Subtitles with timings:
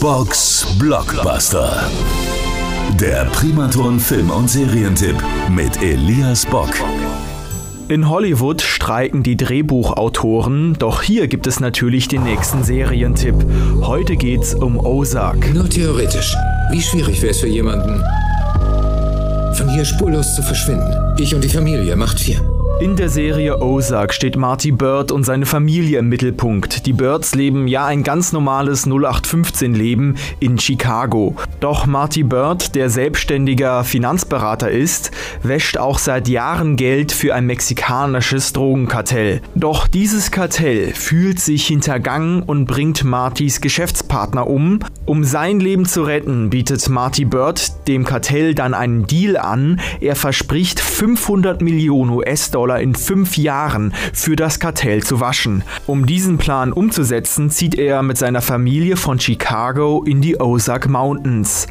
[0.00, 1.90] Box Blockbuster.
[3.00, 5.16] Der Primaton Film- und Serientipp
[5.50, 6.70] mit Elias Bock.
[7.88, 13.34] In Hollywood streiken die Drehbuchautoren, doch hier gibt es natürlich den nächsten Serientipp.
[13.82, 15.52] Heute geht's um Ozark.
[15.52, 16.36] Nur theoretisch.
[16.70, 18.04] Wie schwierig wäre es für jemanden,
[19.54, 20.94] von hier spurlos zu verschwinden?
[21.18, 22.53] Ich und die Familie macht vier.
[22.80, 26.86] In der Serie Ozark steht Marty Bird und seine Familie im Mittelpunkt.
[26.86, 31.36] Die Birds leben ja ein ganz normales 0815-Leben in Chicago.
[31.60, 35.12] Doch Marty Bird, der selbstständiger Finanzberater ist,
[35.44, 39.40] wäscht auch seit Jahren Geld für ein mexikanisches Drogenkartell.
[39.54, 44.80] Doch dieses Kartell fühlt sich hintergangen und bringt Martys Geschäftspartner um.
[45.06, 49.80] Um sein Leben zu retten, bietet Marty Bird dem Kartell dann einen Deal an.
[50.00, 55.62] Er verspricht 500 Millionen US-Dollar Dollar in fünf Jahren für das Kartell zu waschen.
[55.86, 61.66] Um diesen Plan umzusetzen, zieht er mit seiner Familie von Chicago in die Ozark Mountains.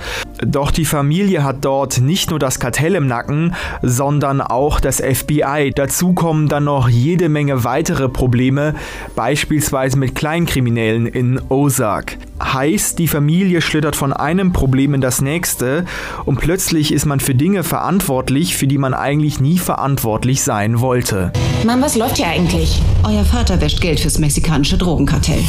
[0.45, 5.71] Doch die Familie hat dort nicht nur das Kartell im Nacken, sondern auch das FBI.
[5.73, 8.75] Dazu kommen dann noch jede Menge weitere Probleme,
[9.15, 12.17] beispielsweise mit Kleinkriminellen in Ozark.
[12.41, 15.85] Heißt, die Familie schlittert von einem Problem in das nächste
[16.25, 21.31] und plötzlich ist man für Dinge verantwortlich, für die man eigentlich nie verantwortlich sein wollte.
[21.65, 22.79] Mann, was läuft hier eigentlich?
[23.03, 25.43] Euer Vater wäscht Geld fürs mexikanische Drogenkartell.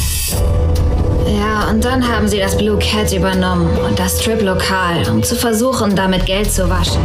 [1.27, 5.95] Ja, und dann haben sie das Blue Cat übernommen und das Strip-Lokal, um zu versuchen,
[5.95, 7.01] damit Geld zu waschen.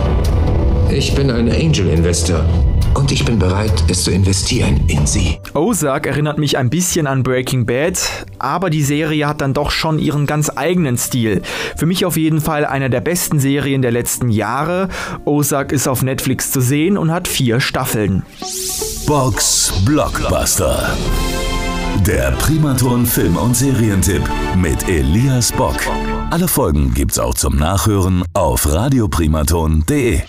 [0.90, 2.44] Ich bin ein Angel-Investor.
[2.94, 5.38] Und ich bin bereit, es zu investieren in sie.
[5.54, 9.98] Ozark erinnert mich ein bisschen an Breaking Bad, aber die Serie hat dann doch schon
[9.98, 11.42] ihren ganz eigenen Stil.
[11.76, 14.88] Für mich auf jeden Fall einer der besten Serien der letzten Jahre.
[15.24, 18.22] Ozark ist auf Netflix zu sehen und hat vier Staffeln.
[19.06, 20.96] Box Blockbuster.
[22.06, 24.22] Der Primaton Film- und Serientipp
[24.56, 25.76] mit Elias Bock.
[26.30, 30.20] Alle Folgen gibt's auch zum Nachhören auf radioprimaton.de.